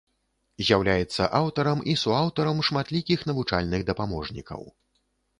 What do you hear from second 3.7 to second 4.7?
дапаможнікаў.